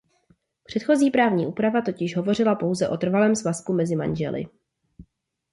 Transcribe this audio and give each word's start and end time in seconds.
Předchozí 0.63 1.11
právní 1.11 1.47
úprava 1.47 1.81
totiž 1.81 2.15
hovořila 2.17 2.55
pouze 2.55 2.89
o 2.89 2.97
trvalém 2.97 3.35
svazku 3.35 3.73
„mezi 3.73 3.95
manžely“. 3.95 4.45